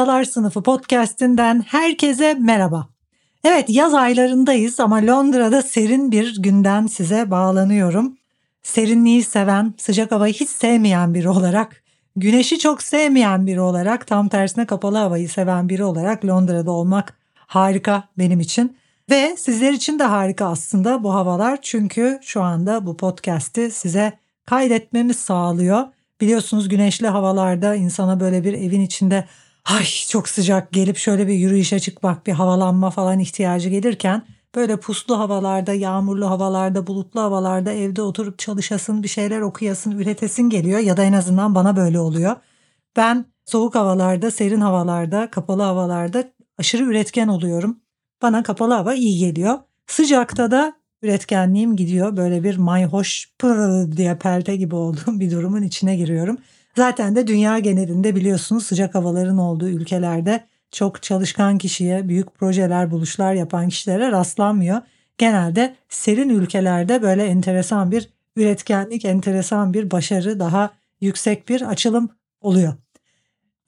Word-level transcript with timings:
Ustalar 0.00 0.24
Sınıfı 0.24 0.62
podcast'inden 0.62 1.64
herkese 1.68 2.34
merhaba. 2.34 2.88
Evet 3.44 3.64
yaz 3.68 3.94
aylarındayız 3.94 4.80
ama 4.80 4.96
Londra'da 4.96 5.62
serin 5.62 6.12
bir 6.12 6.42
günden 6.42 6.86
size 6.86 7.30
bağlanıyorum. 7.30 8.16
Serinliği 8.62 9.22
seven, 9.22 9.74
sıcak 9.78 10.12
havayı 10.12 10.34
hiç 10.34 10.48
sevmeyen 10.48 11.14
biri 11.14 11.28
olarak, 11.28 11.82
güneşi 12.16 12.58
çok 12.58 12.82
sevmeyen 12.82 13.46
biri 13.46 13.60
olarak, 13.60 14.06
tam 14.06 14.28
tersine 14.28 14.66
kapalı 14.66 14.98
havayı 14.98 15.28
seven 15.28 15.68
biri 15.68 15.84
olarak 15.84 16.24
Londra'da 16.24 16.70
olmak 16.70 17.18
harika 17.36 18.04
benim 18.18 18.40
için. 18.40 18.76
Ve 19.10 19.36
sizler 19.36 19.72
için 19.72 19.98
de 19.98 20.04
harika 20.04 20.46
aslında 20.46 21.02
bu 21.04 21.14
havalar 21.14 21.58
çünkü 21.62 22.18
şu 22.22 22.42
anda 22.42 22.86
bu 22.86 22.96
podcast'i 22.96 23.70
size 23.70 24.12
kaydetmemiz 24.46 25.16
sağlıyor. 25.16 25.86
Biliyorsunuz 26.20 26.68
güneşli 26.68 27.08
havalarda 27.08 27.74
insana 27.74 28.20
böyle 28.20 28.44
bir 28.44 28.52
evin 28.52 28.80
içinde 28.80 29.24
ay 29.70 29.84
çok 30.08 30.28
sıcak 30.28 30.72
gelip 30.72 30.96
şöyle 30.96 31.28
bir 31.28 31.32
yürüyüşe 31.32 31.80
çıkmak 31.80 32.26
bir 32.26 32.32
havalanma 32.32 32.90
falan 32.90 33.18
ihtiyacı 33.18 33.68
gelirken 33.68 34.22
böyle 34.54 34.76
puslu 34.76 35.18
havalarda, 35.18 35.72
yağmurlu 35.72 36.30
havalarda, 36.30 36.86
bulutlu 36.86 37.20
havalarda 37.20 37.72
evde 37.72 38.02
oturup 38.02 38.38
çalışasın, 38.38 39.02
bir 39.02 39.08
şeyler 39.08 39.40
okuyasın, 39.40 39.90
üretesin 39.90 40.50
geliyor 40.50 40.78
ya 40.78 40.96
da 40.96 41.04
en 41.04 41.12
azından 41.12 41.54
bana 41.54 41.76
böyle 41.76 42.00
oluyor. 42.00 42.36
Ben 42.96 43.24
soğuk 43.44 43.74
havalarda, 43.74 44.30
serin 44.30 44.60
havalarda, 44.60 45.30
kapalı 45.30 45.62
havalarda 45.62 46.24
aşırı 46.58 46.82
üretken 46.82 47.28
oluyorum. 47.28 47.80
Bana 48.22 48.42
kapalı 48.42 48.74
hava 48.74 48.94
iyi 48.94 49.18
geliyor. 49.18 49.58
Sıcakta 49.86 50.50
da 50.50 50.72
üretkenliğim 51.02 51.76
gidiyor. 51.76 52.16
Böyle 52.16 52.44
bir 52.44 52.56
mayhoş 52.56 53.32
pır 53.38 53.56
diye 53.96 54.18
pelte 54.18 54.56
gibi 54.56 54.74
olduğum 54.74 55.20
bir 55.20 55.30
durumun 55.30 55.62
içine 55.62 55.96
giriyorum. 55.96 56.38
Zaten 56.76 57.16
de 57.16 57.26
dünya 57.26 57.58
genelinde 57.58 58.16
biliyorsunuz 58.16 58.66
sıcak 58.66 58.94
havaların 58.94 59.38
olduğu 59.38 59.68
ülkelerde 59.68 60.44
çok 60.70 61.02
çalışkan 61.02 61.58
kişiye, 61.58 62.08
büyük 62.08 62.34
projeler, 62.34 62.90
buluşlar 62.90 63.34
yapan 63.34 63.68
kişilere 63.68 64.10
rastlanmıyor. 64.12 64.80
Genelde 65.18 65.76
serin 65.88 66.28
ülkelerde 66.28 67.02
böyle 67.02 67.24
enteresan 67.24 67.90
bir 67.90 68.10
üretkenlik, 68.36 69.04
enteresan 69.04 69.74
bir 69.74 69.90
başarı, 69.90 70.40
daha 70.40 70.70
yüksek 71.00 71.48
bir 71.48 71.62
açılım 71.62 72.10
oluyor. 72.40 72.74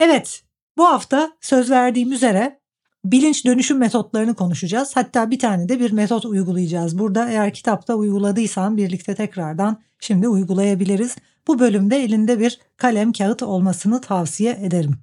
Evet, 0.00 0.42
bu 0.76 0.84
hafta 0.86 1.32
söz 1.40 1.70
verdiğim 1.70 2.12
üzere 2.12 2.60
bilinç 3.04 3.44
dönüşüm 3.46 3.78
metotlarını 3.78 4.34
konuşacağız. 4.34 4.96
Hatta 4.96 5.30
bir 5.30 5.38
tane 5.38 5.68
de 5.68 5.80
bir 5.80 5.92
metot 5.92 6.24
uygulayacağız. 6.24 6.98
Burada 6.98 7.28
eğer 7.28 7.52
kitapta 7.52 7.94
uyguladıysan 7.94 8.76
birlikte 8.76 9.14
tekrardan 9.14 9.82
şimdi 10.00 10.28
uygulayabiliriz. 10.28 11.16
Bu 11.46 11.58
bölümde 11.58 11.96
elinde 11.96 12.40
bir 12.40 12.60
kalem 12.76 13.12
kağıt 13.12 13.42
olmasını 13.42 14.00
tavsiye 14.00 14.58
ederim. 14.62 14.94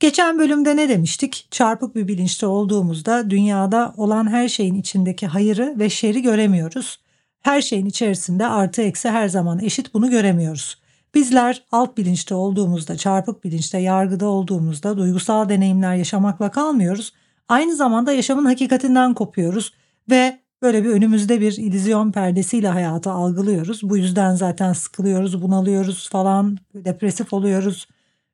Geçen 0.00 0.38
bölümde 0.38 0.76
ne 0.76 0.88
demiştik? 0.88 1.48
Çarpık 1.50 1.94
bir 1.94 2.08
bilinçte 2.08 2.46
olduğumuzda 2.46 3.30
dünyada 3.30 3.94
olan 3.96 4.28
her 4.30 4.48
şeyin 4.48 4.74
içindeki 4.74 5.26
hayırı 5.26 5.74
ve 5.78 5.90
şeri 5.90 6.22
göremiyoruz. 6.22 7.00
Her 7.40 7.62
şeyin 7.62 7.86
içerisinde 7.86 8.46
artı 8.46 8.82
eksi 8.82 9.10
her 9.10 9.28
zaman 9.28 9.58
eşit 9.58 9.94
bunu 9.94 10.10
göremiyoruz. 10.10 10.78
Bizler 11.14 11.62
alt 11.72 11.96
bilinçte 11.96 12.34
olduğumuzda, 12.34 12.96
çarpık 12.96 13.44
bilinçte, 13.44 13.78
yargıda 13.78 14.26
olduğumuzda 14.26 14.98
duygusal 14.98 15.48
deneyimler 15.48 15.94
yaşamakla 15.94 16.50
kalmıyoruz. 16.50 17.12
Aynı 17.48 17.76
zamanda 17.76 18.12
yaşamın 18.12 18.44
hakikatinden 18.44 19.14
kopuyoruz 19.14 19.72
ve 20.10 20.38
böyle 20.62 20.84
bir 20.84 20.88
önümüzde 20.88 21.40
bir 21.40 21.52
illüzyon 21.52 22.12
perdesiyle 22.12 22.68
hayatı 22.68 23.10
algılıyoruz. 23.10 23.80
Bu 23.82 23.96
yüzden 23.96 24.34
zaten 24.34 24.72
sıkılıyoruz, 24.72 25.42
bunalıyoruz 25.42 26.08
falan, 26.08 26.58
depresif 26.74 27.32
oluyoruz 27.32 27.86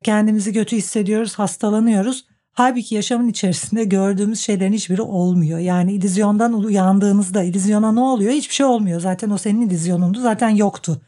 kendimizi 0.05 0.53
kötü 0.53 0.75
hissediyoruz, 0.77 1.35
hastalanıyoruz. 1.35 2.25
Halbuki 2.51 2.95
yaşamın 2.95 3.27
içerisinde 3.27 3.83
gördüğümüz 3.83 4.39
şeylerin 4.39 4.73
hiçbiri 4.73 5.01
olmuyor. 5.01 5.59
Yani 5.59 5.93
illüzyondan 5.93 6.53
uyandığınızda 6.53 7.43
illüzyona 7.43 7.91
ne 7.91 7.99
oluyor? 7.99 8.31
Hiçbir 8.31 8.53
şey 8.53 8.65
olmuyor. 8.65 9.01
Zaten 9.01 9.29
o 9.29 9.37
senin 9.37 9.69
illüzyonundu. 9.69 10.21
Zaten 10.21 10.49
yoktu. 10.49 11.01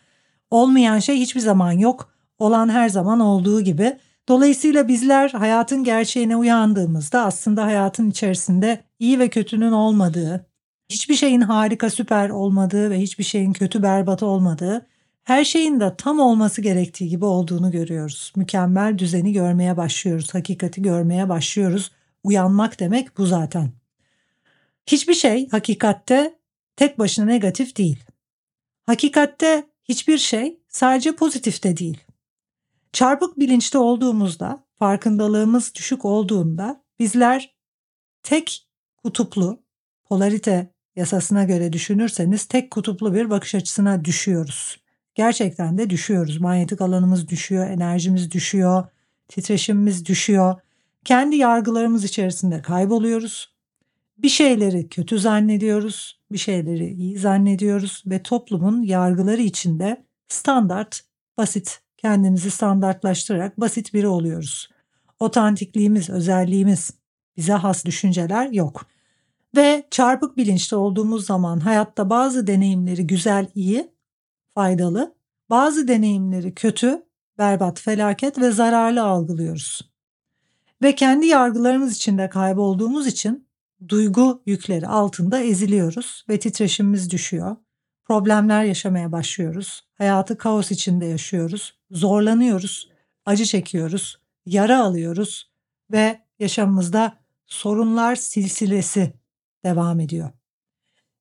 Olmayan 0.51 0.99
şey 0.99 1.19
hiçbir 1.19 1.39
zaman 1.39 1.71
yok. 1.71 2.09
Olan 2.39 2.69
her 2.69 2.89
zaman 2.89 3.19
olduğu 3.19 3.61
gibi. 3.61 3.97
Dolayısıyla 4.27 4.87
bizler 4.87 5.29
hayatın 5.29 5.83
gerçeğine 5.83 6.35
uyandığımızda 6.35 7.25
aslında 7.25 7.65
hayatın 7.65 8.09
içerisinde 8.09 8.83
iyi 8.99 9.19
ve 9.19 9.29
kötünün 9.29 9.71
olmadığı, 9.71 10.45
hiçbir 10.89 11.15
şeyin 11.15 11.41
harika 11.41 11.89
süper 11.89 12.29
olmadığı 12.29 12.89
ve 12.89 12.99
hiçbir 12.99 13.23
şeyin 13.23 13.53
kötü 13.53 13.83
berbat 13.83 14.23
olmadığı 14.23 14.87
her 15.23 15.43
şeyin 15.43 15.79
de 15.79 15.95
tam 15.97 16.19
olması 16.19 16.61
gerektiği 16.61 17.09
gibi 17.09 17.25
olduğunu 17.25 17.71
görüyoruz. 17.71 18.33
Mükemmel 18.35 18.97
düzeni 18.97 19.33
görmeye 19.33 19.77
başlıyoruz, 19.77 20.33
hakikati 20.33 20.81
görmeye 20.81 21.29
başlıyoruz. 21.29 21.91
Uyanmak 22.23 22.79
demek 22.79 23.17
bu 23.17 23.25
zaten. 23.25 23.71
Hiçbir 24.85 25.13
şey 25.13 25.49
hakikatte 25.49 26.35
tek 26.75 26.99
başına 26.99 27.25
negatif 27.25 27.77
değil. 27.77 28.03
Hakikatte 28.85 29.63
hiçbir 29.83 30.17
şey 30.17 30.59
sadece 30.69 31.15
pozitif 31.15 31.63
de 31.63 31.77
değil. 31.77 32.06
Çarpık 32.97 33.39
bilinçte 33.39 33.77
olduğumuzda, 33.77 34.63
farkındalığımız 34.79 35.75
düşük 35.75 36.05
olduğunda 36.05 36.83
bizler 36.99 37.55
tek 38.23 38.67
kutuplu, 39.03 39.63
polarite 40.05 40.71
yasasına 40.95 41.43
göre 41.43 41.73
düşünürseniz 41.73 42.45
tek 42.45 42.71
kutuplu 42.71 43.13
bir 43.13 43.29
bakış 43.29 43.55
açısına 43.55 44.05
düşüyoruz 44.05 44.77
gerçekten 45.15 45.77
de 45.77 45.89
düşüyoruz. 45.89 46.37
Manyetik 46.37 46.81
alanımız 46.81 47.27
düşüyor, 47.27 47.69
enerjimiz 47.69 48.31
düşüyor, 48.31 48.85
titreşimimiz 49.27 50.05
düşüyor. 50.05 50.55
Kendi 51.05 51.35
yargılarımız 51.35 52.03
içerisinde 52.03 52.61
kayboluyoruz. 52.61 53.53
Bir 54.17 54.29
şeyleri 54.29 54.89
kötü 54.89 55.19
zannediyoruz, 55.19 56.19
bir 56.31 56.37
şeyleri 56.37 56.87
iyi 56.93 57.17
zannediyoruz 57.17 58.03
ve 58.05 58.23
toplumun 58.23 58.81
yargıları 58.81 59.41
içinde 59.41 60.05
standart, 60.27 61.01
basit, 61.37 61.86
kendimizi 62.07 62.51
standartlaştırarak 62.51 63.59
basit 63.59 63.93
biri 63.93 64.07
oluyoruz. 64.07 64.69
Otantikliğimiz, 65.19 66.09
özelliğimiz, 66.09 66.91
bize 67.37 67.53
has 67.53 67.85
düşünceler 67.85 68.51
yok. 68.51 68.85
Ve 69.55 69.87
çarpık 69.91 70.37
bilinçte 70.37 70.75
olduğumuz 70.75 71.25
zaman 71.25 71.59
hayatta 71.59 72.09
bazı 72.09 72.47
deneyimleri 72.47 73.07
güzel, 73.07 73.47
iyi 73.55 73.91
faydalı, 74.55 75.15
bazı 75.49 75.87
deneyimleri 75.87 76.55
kötü, 76.55 77.03
berbat, 77.37 77.79
felaket 77.79 78.39
ve 78.39 78.51
zararlı 78.51 79.03
algılıyoruz. 79.03 79.81
Ve 80.81 80.95
kendi 80.95 81.25
yargılarımız 81.25 81.95
içinde 81.95 82.29
kaybolduğumuz 82.29 83.07
için 83.07 83.47
duygu 83.89 84.41
yükleri 84.45 84.87
altında 84.87 85.39
eziliyoruz 85.39 86.25
ve 86.29 86.39
titreşimimiz 86.39 87.11
düşüyor. 87.11 87.55
Problemler 88.05 88.63
yaşamaya 88.63 89.11
başlıyoruz. 89.11 89.86
Hayatı 89.97 90.37
kaos 90.37 90.71
içinde 90.71 91.05
yaşıyoruz. 91.05 91.75
Zorlanıyoruz, 91.91 92.89
acı 93.25 93.45
çekiyoruz, 93.45 94.17
yara 94.45 94.83
alıyoruz 94.83 95.51
ve 95.91 96.21
yaşamımızda 96.39 97.17
sorunlar 97.45 98.15
silsilesi 98.15 99.13
devam 99.63 99.99
ediyor. 99.99 100.29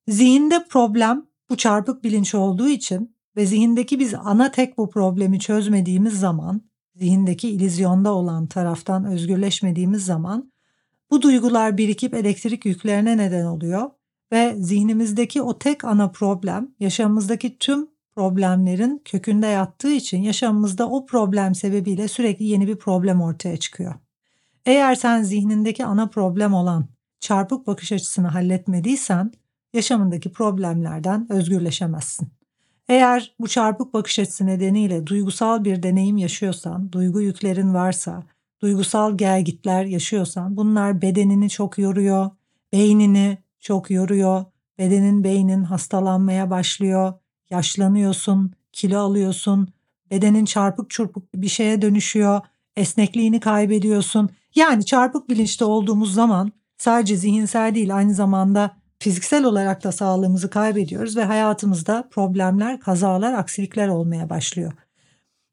Zihinde 0.07 0.65
problem 0.69 1.25
bu 1.49 1.57
çarpık 1.57 2.03
bilinç 2.03 2.35
olduğu 2.35 2.69
için 2.69 3.15
ve 3.35 3.45
zihindeki 3.45 3.99
biz 3.99 4.13
ana 4.13 4.51
tek 4.51 4.77
bu 4.77 4.89
problemi 4.89 5.39
çözmediğimiz 5.39 6.19
zaman, 6.19 6.61
zihindeki 6.95 7.49
ilizyonda 7.49 8.13
olan 8.13 8.47
taraftan 8.47 9.05
özgürleşmediğimiz 9.05 10.05
zaman 10.05 10.51
bu 11.11 11.21
duygular 11.21 11.77
birikip 11.77 12.13
elektrik 12.13 12.65
yüklerine 12.65 13.17
neden 13.17 13.45
oluyor 13.45 13.89
ve 14.31 14.55
zihnimizdeki 14.59 15.41
o 15.41 15.59
tek 15.59 15.85
ana 15.85 16.11
problem 16.11 16.71
yaşamımızdaki 16.79 17.57
tüm 17.57 17.87
problemlerin 18.17 19.01
kökünde 19.05 19.47
yattığı 19.47 19.91
için 19.91 20.21
yaşamımızda 20.21 20.89
o 20.89 21.05
problem 21.05 21.55
sebebiyle 21.55 22.07
sürekli 22.07 22.45
yeni 22.45 22.67
bir 22.67 22.75
problem 22.75 23.21
ortaya 23.21 23.57
çıkıyor. 23.57 23.93
Eğer 24.65 24.95
sen 24.95 25.23
zihnindeki 25.23 25.85
ana 25.85 26.07
problem 26.07 26.53
olan 26.53 26.85
çarpık 27.19 27.67
bakış 27.67 27.91
açısını 27.91 28.27
halletmediysen 28.27 29.31
yaşamındaki 29.73 30.31
problemlerden 30.31 31.27
özgürleşemezsin. 31.29 32.27
Eğer 32.89 33.35
bu 33.39 33.47
çarpık 33.47 33.93
bakış 33.93 34.19
açısı 34.19 34.45
nedeniyle 34.45 35.07
duygusal 35.07 35.63
bir 35.63 35.83
deneyim 35.83 36.17
yaşıyorsan, 36.17 36.91
duygu 36.91 37.21
yüklerin 37.21 37.73
varsa, 37.73 38.23
duygusal 38.61 39.17
gelgitler 39.17 39.85
yaşıyorsan 39.85 40.57
bunlar 40.57 41.01
bedenini 41.01 41.49
çok 41.49 41.77
yoruyor, 41.77 42.29
beynini 42.73 43.37
çok 43.59 43.91
yoruyor, 43.91 44.45
bedenin 44.77 45.23
beynin 45.23 45.63
hastalanmaya 45.63 46.49
başlıyor, 46.49 47.13
yaşlanıyorsun, 47.49 48.53
kilo 48.73 48.99
alıyorsun, 48.99 49.67
bedenin 50.11 50.45
çarpık 50.45 50.89
çırpık 50.89 51.35
bir 51.35 51.47
şeye 51.47 51.81
dönüşüyor, 51.81 52.41
esnekliğini 52.75 53.39
kaybediyorsun. 53.39 54.29
Yani 54.55 54.85
çarpık 54.85 55.29
bilinçte 55.29 55.65
olduğumuz 55.65 56.13
zaman 56.13 56.51
sadece 56.77 57.15
zihinsel 57.15 57.75
değil 57.75 57.95
aynı 57.95 58.13
zamanda 58.13 58.71
fiziksel 58.99 59.43
olarak 59.43 59.83
da 59.83 59.91
sağlığımızı 59.91 60.49
kaybediyoruz 60.49 61.17
ve 61.17 61.23
hayatımızda 61.23 62.07
problemler, 62.11 62.79
kazalar, 62.79 63.33
aksilikler 63.33 63.87
olmaya 63.87 64.29
başlıyor. 64.29 64.73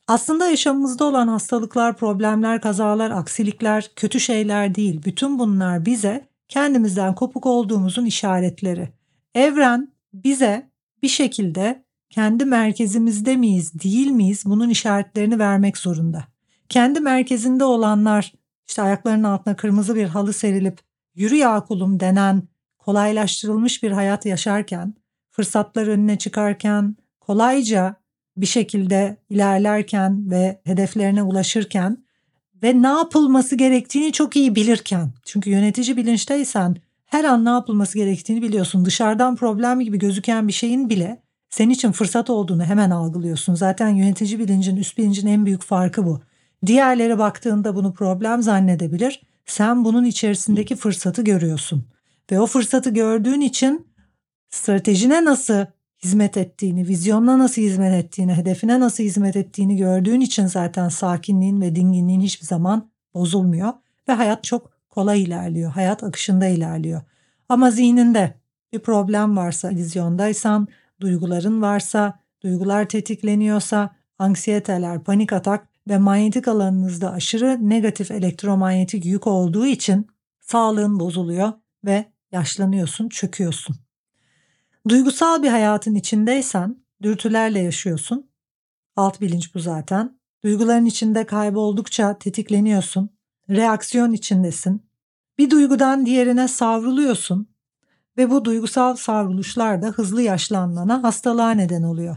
Aslında 0.09 0.51
yaşamımızda 0.51 1.05
olan 1.05 1.29
hastalıklar, 1.29 1.97
problemler, 1.97 2.61
kazalar, 2.61 3.11
aksilikler 3.11 3.91
kötü 3.97 4.21
şeyler 4.21 4.75
değil. 4.75 5.03
Bütün 5.05 5.39
bunlar 5.39 5.87
bize 5.87 6.29
kendimizden 6.49 7.15
kopuk 7.15 7.47
olduğumuzun 7.47 8.05
işaretleri. 8.05 8.89
Evren 9.35 9.93
bize 10.13 10.71
bir 11.03 11.09
şekilde 11.09 11.84
kendi 12.11 12.45
merkezimizde 12.45 13.37
miyiz, 13.37 13.75
değil 13.75 14.11
miyiz 14.11 14.43
bunun 14.47 14.71
işaretlerini 14.71 15.39
vermek 15.39 15.79
zorunda. 15.79 16.25
Kendi 16.69 17.01
merkezinde 17.01 17.65
olanlar 17.65 18.33
işte 18.69 18.83
ayaklarının 18.83 19.25
altına 19.25 19.57
kırmızı 19.57 19.95
bir 19.95 20.05
halı 20.05 20.33
serilip 20.33 20.81
yürü 21.15 21.35
ya 21.35 21.61
kulum 21.61 22.01
denen 22.01 22.43
kolaylaştırılmış 22.79 23.83
bir 23.83 23.91
hayat 23.91 24.27
yaşarken, 24.27 24.95
fırsatlar 25.31 25.87
önüne 25.87 26.19
çıkarken, 26.19 26.97
kolayca 27.21 27.97
bir 28.37 28.47
şekilde 28.47 29.17
ilerlerken 29.31 30.31
ve 30.31 30.61
hedeflerine 30.65 31.23
ulaşırken 31.23 32.05
ve 32.63 32.83
ne 32.83 32.87
yapılması 32.87 33.57
gerektiğini 33.57 34.13
çok 34.13 34.37
iyi 34.37 34.55
bilirken. 34.55 35.11
Çünkü 35.25 35.51
yönetici 35.51 35.97
bilinçteysen 35.97 36.77
her 37.07 37.25
an 37.25 37.45
ne 37.45 37.49
yapılması 37.49 37.99
gerektiğini 37.99 38.43
biliyorsun. 38.43 38.85
Dışarıdan 38.85 39.37
problem 39.37 39.81
gibi 39.81 39.99
gözüken 39.99 40.49
bir 40.49 40.53
şeyin 40.53 40.91
bile 40.91 41.23
senin 41.55 41.71
için 41.71 41.93
fırsat 41.93 42.31
olduğunu 42.31 42.65
hemen 42.65 42.91
algılıyorsun. 42.91 43.55
Zaten 43.55 43.89
yönetici 43.89 44.39
bilincin, 44.39 44.77
üst 44.77 44.99
bilincin 44.99 45.27
en 45.27 45.47
büyük 45.47 45.63
farkı 45.63 46.07
bu. 46.07 46.21
Diğerleri 46.67 47.19
baktığında 47.19 47.77
bunu 47.77 47.95
problem 47.95 48.43
zannedebilir. 48.43 49.23
Sen 49.47 49.85
bunun 49.85 50.05
içerisindeki 50.05 50.77
fırsatı 50.77 51.23
görüyorsun. 51.23 51.85
Ve 52.31 52.41
o 52.41 52.47
fırsatı 52.47 52.91
gördüğün 52.91 53.41
için 53.41 53.87
stratejine 54.51 55.25
nasıl 55.25 55.67
hizmet 56.05 56.37
ettiğini, 56.37 56.89
vizyonuna 56.89 57.39
nasıl 57.39 57.63
hizmet 57.63 58.05
ettiğini, 58.05 58.35
hedefine 58.35 58.81
nasıl 58.81 59.05
hizmet 59.05 59.37
ettiğini 59.37 59.77
gördüğün 59.77 60.21
için 60.21 60.47
zaten 60.47 60.89
sakinliğin 60.89 61.61
ve 61.61 61.77
dinginliğin 61.77 62.21
hiçbir 62.21 62.47
zaman 62.47 62.91
bozulmuyor 63.15 63.73
ve 64.09 64.13
hayat 64.13 64.45
çok 64.45 64.71
kolay 64.91 65.23
ilerliyor. 65.23 65.71
Hayat 65.71 66.05
akışında 66.05 66.47
ilerliyor. 66.47 67.03
Ama 67.49 67.71
zihninde 67.71 68.35
bir 68.73 68.79
problem 68.79 69.37
varsa, 69.37 69.71
vizyondaysan, 69.71 70.69
duyguların 71.05 71.63
varsa, 71.63 72.21
duygular 72.43 72.89
tetikleniyorsa, 72.89 73.97
anksiyeteler, 74.19 75.05
panik 75.05 75.33
atak 75.33 75.69
ve 75.89 75.99
manyetik 75.99 76.49
alanınızda 76.49 77.13
aşırı 77.13 77.59
negatif 77.71 78.11
elektromanyetik 78.11 79.05
yük 79.05 79.27
olduğu 79.27 79.67
için 79.67 80.07
sağlığın 80.41 81.01
bozuluyor 81.01 81.53
ve 81.85 82.05
yaşlanıyorsun, 82.33 83.09
çöküyorsun. 83.09 83.77
Duygusal 84.89 85.43
bir 85.43 85.49
hayatın 85.49 85.95
içindeysen 85.95 86.77
dürtülerle 87.03 87.59
yaşıyorsun. 87.59 88.31
Alt 88.97 89.21
bilinç 89.21 89.55
bu 89.55 89.61
zaten. 89.61 90.19
Duyguların 90.45 90.85
içinde 90.85 91.27
kayboldukça 91.27 92.19
tetikleniyorsun. 92.19 93.11
Reaksiyon 93.51 94.13
içindesin. 94.13 94.83
Bir 95.39 95.51
duygudan 95.51 96.07
diğerine 96.07 96.49
savruluyorsun 96.49 97.54
ve 98.17 98.31
bu 98.31 98.45
duygusal 98.45 98.97
savruluşlar 98.97 99.83
da 99.83 99.87
hızlı 99.87 100.23
yaşlanmana, 100.23 101.03
hastalığa 101.03 101.51
neden 101.51 101.83
oluyor. 101.83 102.17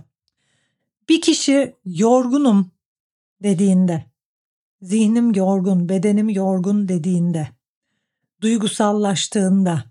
Bir 1.09 1.21
kişi 1.21 1.75
yorgunum 1.85 2.71
dediğinde, 3.43 4.05
zihnim 4.81 5.33
yorgun, 5.33 5.89
bedenim 5.89 6.29
yorgun 6.29 6.87
dediğinde, 6.87 7.47
duygusallaştığında, 8.41 9.83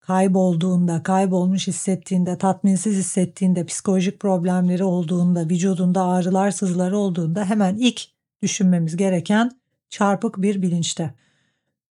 kaybolduğunda, 0.00 1.02
kaybolmuş 1.02 1.68
hissettiğinde, 1.68 2.38
tatminsiz 2.38 2.96
hissettiğinde, 2.96 3.66
psikolojik 3.66 4.20
problemleri 4.20 4.84
olduğunda, 4.84 5.48
vücudunda 5.48 6.02
ağrılar, 6.02 6.50
sızılar 6.50 6.92
olduğunda 6.92 7.44
hemen 7.44 7.76
ilk 7.76 8.02
düşünmemiz 8.42 8.96
gereken 8.96 9.50
çarpık 9.90 10.42
bir 10.42 10.62
bilinçte. 10.62 11.14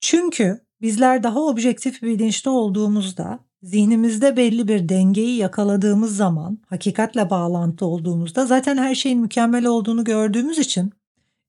Çünkü 0.01 0.61
bizler 0.83 1.23
daha 1.23 1.41
objektif 1.41 2.03
bir 2.03 2.09
bilinçte 2.09 2.51
olduğumuzda, 2.51 3.39
zihnimizde 3.63 4.37
belli 4.37 4.69
bir 4.69 4.89
dengeyi 4.89 5.37
yakaladığımız 5.37 6.17
zaman, 6.17 6.59
hakikatle 6.67 7.31
bağlantı 7.31 7.87
olduğumuzda 7.87 8.47
zaten 8.47 8.77
her 8.77 8.95
şeyin 8.95 9.21
mükemmel 9.21 9.67
olduğunu 9.67 10.05
gördüğümüz 10.05 10.59
için 10.59 10.93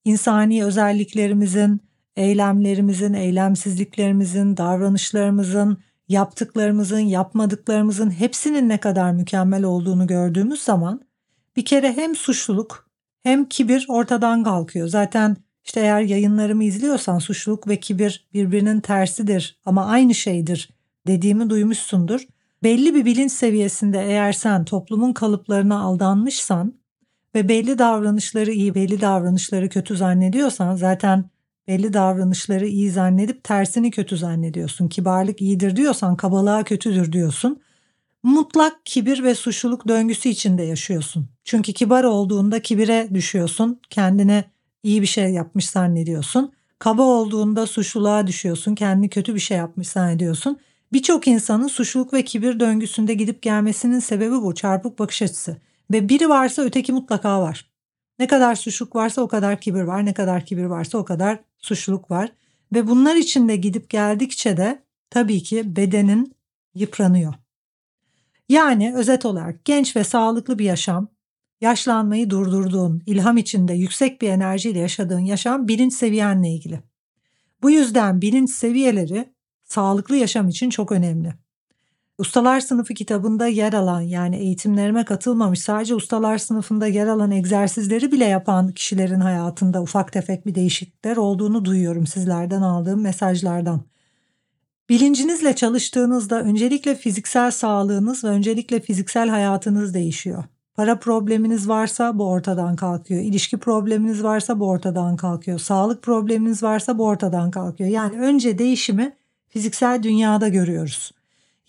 insani 0.06 0.63
özelliklerimizin, 0.63 1.81
eylemlerimizin, 2.16 3.13
eylemsizliklerimizin, 3.13 4.57
davranışlarımızın, 4.57 5.77
yaptıklarımızın, 6.07 7.00
yapmadıklarımızın 7.00 8.12
hepsinin 8.12 8.69
ne 8.69 8.77
kadar 8.77 9.12
mükemmel 9.12 9.63
olduğunu 9.63 10.07
gördüğümüz 10.07 10.62
zaman 10.62 11.01
bir 11.56 11.66
kere 11.66 11.94
hem 11.98 12.16
suçluluk 12.16 12.89
hem 13.24 13.45
kibir 13.45 13.86
ortadan 13.89 14.44
kalkıyor. 14.44 14.88
Zaten 14.88 15.38
işte 15.71 15.81
eğer 15.81 16.01
yayınlarımı 16.01 16.63
izliyorsan 16.63 17.19
suçluluk 17.19 17.68
ve 17.68 17.79
kibir 17.79 18.27
birbirinin 18.33 18.79
tersidir 18.79 19.59
ama 19.65 19.85
aynı 19.85 20.15
şeydir 20.15 20.69
dediğimi 21.07 21.50
duymuşsundur. 21.50 22.27
Belli 22.63 22.95
bir 22.95 23.06
bilinç 23.06 23.31
seviyesinde 23.31 24.06
eğer 24.06 24.33
sen 24.33 24.65
toplumun 24.65 25.13
kalıplarına 25.13 25.79
aldanmışsan 25.79 26.73
ve 27.35 27.50
belli 27.50 27.79
davranışları 27.79 28.51
iyi, 28.51 28.75
belli 28.75 29.01
davranışları 29.01 29.69
kötü 29.69 29.97
zannediyorsan 29.97 30.75
zaten 30.75 31.29
belli 31.68 31.94
davranışları 31.94 32.67
iyi 32.67 32.91
zannedip 32.91 33.44
tersini 33.44 33.91
kötü 33.91 34.17
zannediyorsun. 34.17 34.88
Kibarlık 34.88 35.41
iyidir 35.41 35.75
diyorsan 35.75 36.15
kabalığa 36.15 36.63
kötüdür 36.63 37.12
diyorsun. 37.12 37.62
Mutlak 38.24 38.85
kibir 38.85 39.24
ve 39.24 39.35
suçluluk 39.35 39.88
döngüsü 39.88 40.29
içinde 40.29 40.63
yaşıyorsun. 40.63 41.27
Çünkü 41.44 41.74
kibar 41.74 42.03
olduğunda 42.03 42.62
kibire 42.62 43.07
düşüyorsun. 43.13 43.79
Kendine 43.89 44.51
iyi 44.83 45.01
bir 45.01 45.07
şey 45.07 45.29
yapmış 45.29 45.69
zannediyorsun. 45.69 46.53
Kaba 46.79 47.01
olduğunda 47.01 47.67
suçluluğa 47.67 48.27
düşüyorsun. 48.27 48.75
Kendini 48.75 49.09
kötü 49.09 49.35
bir 49.35 49.39
şey 49.39 49.57
yapmış 49.57 49.88
zannediyorsun. 49.88 50.59
Birçok 50.93 51.27
insanın 51.27 51.67
suçluluk 51.67 52.13
ve 52.13 52.25
kibir 52.25 52.59
döngüsünde 52.59 53.13
gidip 53.13 53.41
gelmesinin 53.41 54.00
sebebi 54.00 54.41
bu 54.41 54.55
çarpık 54.55 55.00
bakış 55.00 55.21
açısı. 55.21 55.57
Ve 55.91 56.09
biri 56.09 56.29
varsa 56.29 56.61
öteki 56.61 56.93
mutlaka 56.93 57.41
var. 57.41 57.69
Ne 58.19 58.27
kadar 58.27 58.55
suçluluk 58.55 58.95
varsa 58.95 59.21
o 59.21 59.27
kadar 59.27 59.61
kibir 59.61 59.81
var. 59.81 60.05
Ne 60.05 60.13
kadar 60.13 60.45
kibir 60.45 60.63
varsa 60.63 60.97
o 60.97 61.05
kadar 61.05 61.39
suçluluk 61.59 62.11
var. 62.11 62.31
Ve 62.73 62.88
bunlar 62.88 63.15
içinde 63.15 63.55
gidip 63.55 63.89
geldikçe 63.89 64.57
de 64.57 64.83
tabii 65.09 65.43
ki 65.43 65.75
bedenin 65.75 66.35
yıpranıyor. 66.75 67.33
Yani 68.50 68.95
özet 68.95 69.25
olarak 69.25 69.65
genç 69.65 69.95
ve 69.95 70.03
sağlıklı 70.03 70.59
bir 70.59 70.65
yaşam, 70.65 71.07
yaşlanmayı 71.62 72.30
durdurduğun, 72.30 73.01
ilham 73.06 73.38
içinde 73.38 73.74
yüksek 73.74 74.22
bir 74.22 74.30
enerjiyle 74.30 74.80
yaşadığın 74.80 75.20
yaşam 75.20 75.68
bilinç 75.68 75.94
seviyenle 75.94 76.50
ilgili. 76.50 76.80
Bu 77.62 77.72
yüzden 77.72 78.22
bilinç 78.22 78.50
seviyeleri 78.50 79.34
sağlıklı 79.63 80.15
yaşam 80.15 80.50
için 80.50 80.70
çok 80.70 80.91
önemli. 80.91 81.34
Ustalar 82.18 82.60
sınıfı 82.60 82.94
kitabında 82.94 83.48
yer 83.48 83.74
alan 83.74 84.01
yani 84.01 84.36
eğitimlerime 84.36 85.06
katılmamış 85.06 85.60
sadece 85.60 85.96
ustalar 85.96 86.38
sınıfında 86.38 86.88
yer 86.88 87.08
alan 87.08 87.32
egzersizleri 87.32 88.12
bile 88.12 88.25
yapan 88.25 88.72
kişilerin 88.72 89.20
hayatında 89.20 89.82
ufak 89.82 90.13
tefek 90.13 90.46
bir 90.46 90.56
değişiklikler 90.56 91.18
olduğunu 91.18 91.65
duyuyorum 91.65 92.08
sizlerden 92.08 92.62
aldığım 92.62 93.01
mesajlardan. 93.01 93.82
Bilincinizle 94.89 95.56
çalıştığınızda 95.56 96.41
öncelikle 96.41 96.96
fiziksel 96.96 97.51
sağlığınız 97.51 98.24
ve 98.24 98.27
öncelikle 98.27 98.80
fiziksel 98.80 99.30
hayatınız 99.30 99.94
değişiyor. 99.94 100.44
Para 100.75 101.00
probleminiz 101.00 101.70
varsa 101.70 102.18
bu 102.18 102.30
ortadan 102.30 102.75
kalkıyor. 102.75 103.22
İlişki 103.22 103.58
probleminiz 103.58 104.24
varsa 104.24 104.60
bu 104.60 104.70
ortadan 104.70 105.16
kalkıyor. 105.16 105.60
Sağlık 105.60 106.04
probleminiz 106.04 106.63
varsa 106.63 106.98
bu 106.98 107.06
ortadan 107.06 107.51
kalkıyor. 107.51 107.90
Yani 107.90 108.20
önce 108.20 108.58
değişimi 108.58 109.13
fiziksel 109.50 110.04
dünyada 110.04 110.48
görüyoruz 110.48 111.12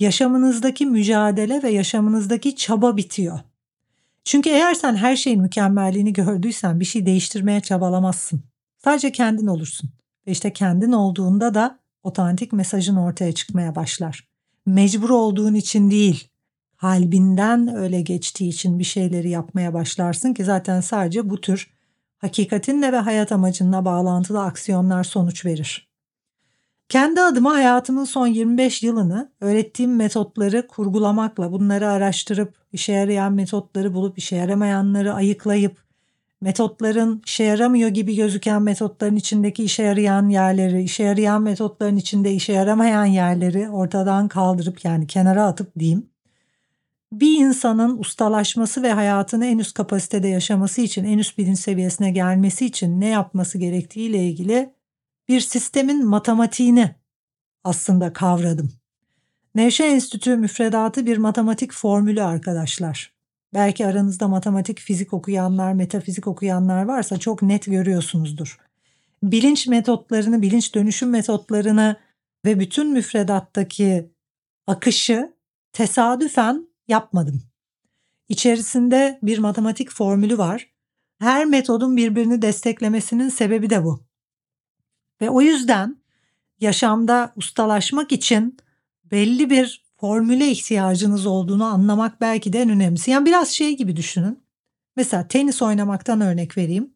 yaşamınızdaki 0.03 0.87
mücadele 0.87 1.63
ve 1.63 1.71
yaşamınızdaki 1.71 2.57
çaba 2.57 2.97
bitiyor. 2.97 3.41
Çünkü 4.25 4.51
eğer 4.51 4.75
sen 4.75 4.97
her 4.97 5.17
şeyin 5.17 5.43
mükemmelliğini 5.43 6.13
gördüysen 6.13 6.81
bir 6.81 6.85
şey 6.85 7.07
değiştirmeye 7.07 7.61
çabalamazsın. 7.61 8.43
Sadece 8.85 9.13
kendin 9.13 9.47
olursun. 9.47 9.91
Ve 10.27 10.31
işte 10.31 10.53
kendin 10.53 10.93
olduğunda 10.93 11.55
da 11.55 11.79
otantik 12.03 12.53
mesajın 12.53 12.97
ortaya 12.97 13.33
çıkmaya 13.33 13.75
başlar. 13.75 14.29
Mecbur 14.67 15.11
olduğun 15.11 15.55
için 15.55 15.91
değil, 15.91 16.29
halbinden 16.83 17.75
öyle 17.77 18.01
geçtiği 18.01 18.49
için 18.49 18.79
bir 18.79 18.85
şeyleri 18.85 19.31
yapmaya 19.31 19.75
başlarsın 19.75 20.35
ki 20.35 20.45
zaten 20.45 20.81
sadece 20.81 21.31
bu 21.31 21.41
tür 21.41 21.71
hakikatinle 22.19 22.93
ve 22.93 22.97
hayat 22.97 23.33
amacınla 23.33 23.85
bağlantılı 23.85 24.43
aksiyonlar 24.43 25.05
sonuç 25.05 25.45
verir. 25.45 25.93
Kendi 26.89 27.21
adıma 27.21 27.55
hayatımın 27.55 28.05
son 28.05 28.27
25 28.27 28.83
yılını 28.83 29.33
öğrettiğim 29.41 29.97
metotları 29.97 30.67
kurgulamakla, 30.67 31.53
bunları 31.53 31.89
araştırıp, 31.89 32.55
işe 32.73 32.93
yarayan 32.93 33.33
metotları 33.33 33.95
bulup, 33.95 34.19
işe 34.19 34.37
yaramayanları 34.37 35.15
ayıklayıp, 35.15 35.85
metotların 36.41 37.23
işe 37.27 37.45
yaramıyor 37.45 37.89
gibi 37.89 38.17
gözüken 38.17 38.63
metotların 38.63 39.17
içindeki 39.17 39.65
işe 39.65 39.83
yarayan 39.83 40.29
yerleri, 40.29 40.83
işe 40.83 41.03
yarayan 41.03 41.43
metotların 41.43 41.97
içinde 41.97 42.33
işe 42.33 42.53
yaramayan 42.53 43.05
yerleri 43.05 43.69
ortadan 43.69 44.29
kaldırıp 44.29 44.85
yani 44.85 45.07
kenara 45.07 45.45
atıp 45.45 45.79
diyeyim. 45.79 46.12
Bir 47.13 47.39
insanın 47.39 47.99
ustalaşması 47.99 48.83
ve 48.83 48.93
hayatını 48.93 49.47
en 49.47 49.59
üst 49.59 49.75
kapasitede 49.75 50.29
yaşaması 50.29 50.81
için, 50.81 51.05
en 51.05 51.19
üst 51.19 51.39
bilinç 51.39 51.59
seviyesine 51.59 52.11
gelmesi 52.11 52.67
için 52.67 53.01
ne 53.01 53.09
yapması 53.09 53.59
gerektiği 53.59 54.09
ile 54.09 54.29
ilgili 54.29 54.73
bir 55.29 55.41
sistemin 55.41 56.07
matematiğini 56.07 56.95
aslında 57.65 58.13
kavradım. 58.13 58.73
Nevşehir 59.55 59.91
Enstitü 59.91 60.37
müfredatı 60.37 61.07
bir 61.07 61.19
matematik 61.19 61.73
formülü 61.73 62.23
arkadaşlar. 62.23 63.13
Belki 63.55 63.87
aranızda 63.87 64.29
matematik, 64.29 64.81
fizik 64.81 65.13
okuyanlar, 65.13 65.73
metafizik 65.73 66.27
okuyanlar 66.27 66.85
varsa 66.85 67.19
çok 67.19 67.43
net 67.43 67.65
görüyorsunuzdur. 67.65 68.59
Bilinç 69.23 69.67
metotlarını, 69.67 70.43
bilinç 70.43 70.75
dönüşüm 70.75 71.11
metotlarını 71.11 71.97
ve 72.45 72.61
bütün 72.61 72.93
müfredattaki 72.93 74.11
akışı 74.67 75.35
tesadüfen 75.73 76.72
yapmadım. 76.93 77.43
İçerisinde 78.29 79.19
bir 79.23 79.39
matematik 79.39 79.91
formülü 79.91 80.39
var. 80.39 80.69
Her 81.19 81.47
metodun 81.47 81.97
birbirini 81.97 82.43
desteklemesinin 82.43 83.29
sebebi 83.29 83.71
de 83.71 83.85
bu. 83.85 84.05
Ve 85.21 85.31
o 85.31 85.41
yüzden 85.41 85.97
yaşamda 86.61 87.33
ustalaşmak 87.37 88.13
için 88.13 88.57
belli 89.05 89.51
bir 89.51 89.85
formüle 90.01 90.51
ihtiyacınız 90.51 91.27
olduğunu 91.27 91.65
anlamak 91.65 92.21
belki 92.21 92.53
de 92.53 92.61
en 92.61 92.69
önemlisi. 92.69 93.11
Yani 93.11 93.27
biraz 93.27 93.49
şey 93.49 93.77
gibi 93.77 93.97
düşünün. 93.97 94.43
Mesela 94.97 95.29
tenis 95.29 95.63
oynamaktan 95.63 96.21
örnek 96.21 96.57
vereyim. 96.59 96.95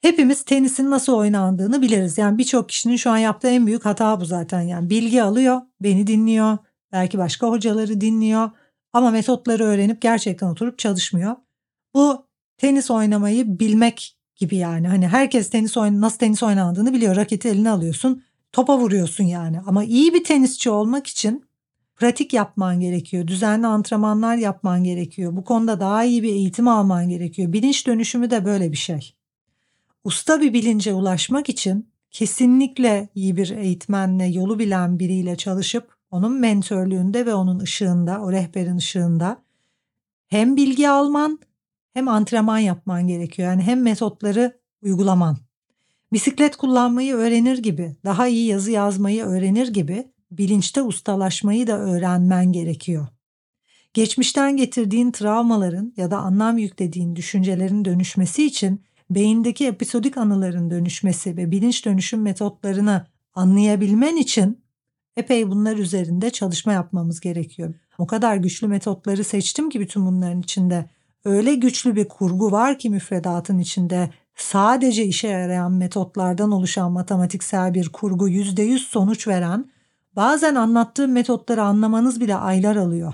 Hepimiz 0.00 0.44
tenisin 0.44 0.90
nasıl 0.90 1.12
oynandığını 1.12 1.82
biliriz. 1.82 2.18
Yani 2.18 2.38
birçok 2.38 2.68
kişinin 2.68 2.96
şu 2.96 3.10
an 3.10 3.18
yaptığı 3.18 3.48
en 3.48 3.66
büyük 3.66 3.84
hata 3.84 4.20
bu 4.20 4.24
zaten. 4.24 4.60
Yani 4.60 4.90
bilgi 4.90 5.22
alıyor, 5.22 5.60
beni 5.80 6.06
dinliyor, 6.06 6.58
belki 6.92 7.18
başka 7.18 7.48
hocaları 7.48 8.00
dinliyor 8.00 8.50
ama 8.94 9.10
metotları 9.10 9.64
öğrenip 9.64 10.02
gerçekten 10.02 10.46
oturup 10.46 10.78
çalışmıyor. 10.78 11.36
Bu 11.94 12.26
tenis 12.56 12.90
oynamayı 12.90 13.58
bilmek 13.58 14.16
gibi 14.36 14.56
yani. 14.56 14.88
Hani 14.88 15.08
herkes 15.08 15.50
tenis 15.50 15.76
oyn 15.76 16.00
nasıl 16.00 16.18
tenis 16.18 16.42
oynandığını 16.42 16.92
biliyor. 16.92 17.16
Raketi 17.16 17.48
eline 17.48 17.70
alıyorsun, 17.70 18.22
topa 18.52 18.78
vuruyorsun 18.78 19.24
yani. 19.24 19.60
Ama 19.66 19.84
iyi 19.84 20.14
bir 20.14 20.24
tenisçi 20.24 20.70
olmak 20.70 21.06
için 21.06 21.44
pratik 21.96 22.32
yapman 22.32 22.80
gerekiyor. 22.80 23.26
Düzenli 23.26 23.66
antrenmanlar 23.66 24.36
yapman 24.36 24.84
gerekiyor. 24.84 25.36
Bu 25.36 25.44
konuda 25.44 25.80
daha 25.80 26.04
iyi 26.04 26.22
bir 26.22 26.32
eğitim 26.32 26.68
alman 26.68 27.08
gerekiyor. 27.08 27.52
Bilinç 27.52 27.86
dönüşümü 27.86 28.30
de 28.30 28.44
böyle 28.44 28.72
bir 28.72 28.76
şey. 28.76 29.14
Usta 30.04 30.40
bir 30.40 30.52
bilince 30.52 30.94
ulaşmak 30.94 31.48
için 31.48 31.88
kesinlikle 32.10 33.08
iyi 33.14 33.36
bir 33.36 33.50
eğitmenle, 33.50 34.26
yolu 34.26 34.58
bilen 34.58 34.98
biriyle 34.98 35.36
çalışıp 35.36 35.93
onun 36.14 36.32
mentörlüğünde 36.32 37.26
ve 37.26 37.34
onun 37.34 37.58
ışığında, 37.58 38.22
o 38.22 38.32
rehberin 38.32 38.76
ışığında 38.76 39.42
hem 40.26 40.56
bilgi 40.56 40.88
alman 40.88 41.38
hem 41.94 42.08
antrenman 42.08 42.58
yapman 42.58 43.06
gerekiyor. 43.06 43.48
Yani 43.48 43.62
hem 43.62 43.82
metotları 43.82 44.60
uygulaman. 44.82 45.36
Bisiklet 46.12 46.56
kullanmayı 46.56 47.14
öğrenir 47.14 47.58
gibi, 47.58 47.96
daha 48.04 48.26
iyi 48.28 48.46
yazı 48.46 48.70
yazmayı 48.70 49.24
öğrenir 49.24 49.68
gibi 49.68 50.12
bilinçte 50.30 50.82
ustalaşmayı 50.82 51.66
da 51.66 51.78
öğrenmen 51.78 52.52
gerekiyor. 52.52 53.06
Geçmişten 53.94 54.56
getirdiğin 54.56 55.10
travmaların 55.10 55.92
ya 55.96 56.10
da 56.10 56.18
anlam 56.18 56.58
yüklediğin 56.58 57.16
düşüncelerin 57.16 57.84
dönüşmesi 57.84 58.46
için 58.46 58.80
beyindeki 59.10 59.66
episodik 59.66 60.16
anıların 60.16 60.70
dönüşmesi 60.70 61.36
ve 61.36 61.50
bilinç 61.50 61.84
dönüşüm 61.84 62.22
metotlarını 62.22 63.06
anlayabilmen 63.34 64.16
için 64.16 64.63
epey 65.16 65.50
bunlar 65.50 65.76
üzerinde 65.76 66.30
çalışma 66.30 66.72
yapmamız 66.72 67.20
gerekiyor. 67.20 67.74
O 67.98 68.06
kadar 68.06 68.36
güçlü 68.36 68.66
metotları 68.66 69.24
seçtim 69.24 69.70
ki 69.70 69.80
bütün 69.80 70.06
bunların 70.06 70.40
içinde 70.40 70.90
öyle 71.24 71.54
güçlü 71.54 71.96
bir 71.96 72.08
kurgu 72.08 72.52
var 72.52 72.78
ki 72.78 72.90
müfredatın 72.90 73.58
içinde 73.58 74.10
sadece 74.36 75.04
işe 75.04 75.28
yarayan 75.28 75.72
metotlardan 75.72 76.52
oluşan 76.52 76.92
matematiksel 76.92 77.74
bir 77.74 77.88
kurgu 77.88 78.28
%100 78.28 78.78
sonuç 78.78 79.28
veren 79.28 79.70
bazen 80.16 80.54
anlattığım 80.54 81.12
metotları 81.12 81.62
anlamanız 81.62 82.20
bile 82.20 82.36
aylar 82.36 82.76
alıyor. 82.76 83.12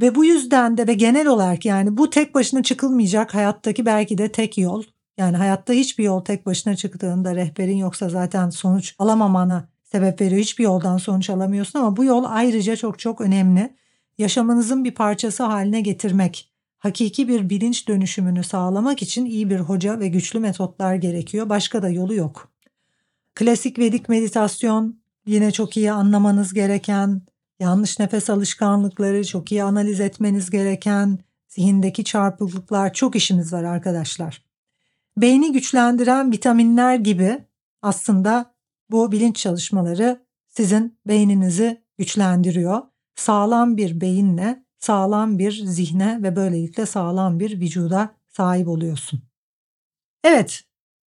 Ve 0.00 0.14
bu 0.14 0.24
yüzden 0.24 0.76
de 0.76 0.86
ve 0.86 0.94
genel 0.94 1.26
olarak 1.26 1.64
yani 1.64 1.96
bu 1.96 2.10
tek 2.10 2.34
başına 2.34 2.62
çıkılmayacak 2.62 3.34
hayattaki 3.34 3.86
belki 3.86 4.18
de 4.18 4.32
tek 4.32 4.58
yol. 4.58 4.82
Yani 5.18 5.36
hayatta 5.36 5.72
hiçbir 5.72 6.04
yol 6.04 6.20
tek 6.20 6.46
başına 6.46 6.76
çıktığında 6.76 7.34
rehberin 7.34 7.76
yoksa 7.76 8.08
zaten 8.08 8.50
sonuç 8.50 8.94
alamamana 8.98 9.68
sebep 9.94 10.20
veriyor. 10.20 10.40
Hiçbir 10.40 10.64
yoldan 10.64 10.96
sonuç 10.96 11.30
alamıyorsun 11.30 11.78
ama 11.78 11.96
bu 11.96 12.04
yol 12.04 12.24
ayrıca 12.26 12.76
çok 12.76 12.98
çok 12.98 13.20
önemli. 13.20 13.74
Yaşamınızın 14.18 14.84
bir 14.84 14.94
parçası 14.94 15.42
haline 15.42 15.80
getirmek, 15.80 16.52
hakiki 16.78 17.28
bir 17.28 17.50
bilinç 17.50 17.88
dönüşümünü 17.88 18.44
sağlamak 18.44 19.02
için 19.02 19.24
iyi 19.26 19.50
bir 19.50 19.60
hoca 19.60 20.00
ve 20.00 20.08
güçlü 20.08 20.38
metotlar 20.38 20.94
gerekiyor. 20.94 21.48
Başka 21.48 21.82
da 21.82 21.88
yolu 21.88 22.14
yok. 22.14 22.52
Klasik 23.34 23.78
Vedik 23.78 24.08
meditasyon 24.08 25.00
yine 25.26 25.50
çok 25.50 25.76
iyi 25.76 25.92
anlamanız 25.92 26.54
gereken, 26.54 27.22
yanlış 27.60 27.98
nefes 27.98 28.30
alışkanlıkları 28.30 29.24
çok 29.24 29.52
iyi 29.52 29.62
analiz 29.62 30.00
etmeniz 30.00 30.50
gereken, 30.50 31.18
zihindeki 31.48 32.04
çarpıklıklar 32.04 32.92
çok 32.92 33.16
işimiz 33.16 33.52
var 33.52 33.64
arkadaşlar. 33.64 34.42
Beyni 35.16 35.52
güçlendiren 35.52 36.32
vitaminler 36.32 36.96
gibi 36.96 37.44
aslında 37.82 38.53
bu 38.90 39.12
bilinç 39.12 39.36
çalışmaları 39.36 40.26
sizin 40.48 40.98
beyninizi 41.06 41.84
güçlendiriyor. 41.98 42.82
Sağlam 43.14 43.76
bir 43.76 44.00
beyinle 44.00 44.64
sağlam 44.78 45.38
bir 45.38 45.52
zihne 45.52 46.22
ve 46.22 46.36
böylelikle 46.36 46.86
sağlam 46.86 47.40
bir 47.40 47.60
vücuda 47.60 48.14
sahip 48.28 48.68
oluyorsun. 48.68 49.22
Evet, 50.24 50.62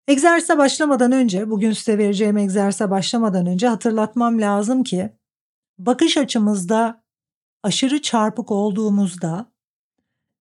egzersize 0.07 0.57
başlamadan 0.57 1.11
önce, 1.11 1.49
bugün 1.49 1.71
size 1.71 1.97
vereceğim 1.97 2.37
egzersize 2.37 2.89
başlamadan 2.89 3.45
önce 3.45 3.67
hatırlatmam 3.67 4.41
lazım 4.41 4.83
ki 4.83 5.13
bakış 5.77 6.17
açımızda 6.17 7.03
aşırı 7.63 8.01
çarpık 8.01 8.51
olduğumuzda 8.51 9.53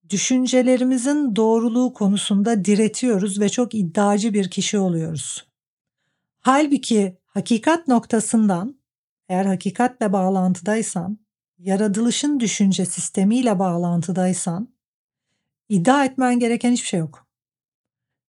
düşüncelerimizin 0.09 1.35
doğruluğu 1.35 1.93
konusunda 1.93 2.65
diretiyoruz 2.65 3.39
ve 3.39 3.49
çok 3.49 3.75
iddiacı 3.75 4.33
bir 4.33 4.49
kişi 4.49 4.77
oluyoruz. 4.77 5.47
Halbuki 6.39 7.17
hakikat 7.33 7.87
noktasından 7.87 8.79
eğer 9.29 9.45
hakikatle 9.45 10.13
bağlantıdaysan 10.13 11.19
yaratılışın 11.57 12.39
düşünce 12.39 12.85
sistemiyle 12.85 13.59
bağlantıdaysan 13.59 14.73
iddia 15.69 16.05
etmen 16.05 16.39
gereken 16.39 16.71
hiçbir 16.71 16.87
şey 16.87 16.99
yok. 16.99 17.27